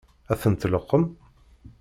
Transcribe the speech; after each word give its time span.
Ad 0.31 0.37
tent-tleqqem? 0.41 1.03